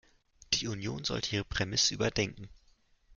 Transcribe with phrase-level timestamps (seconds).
[0.55, 2.49] Die Union sollte ihre Prämisse überdenken.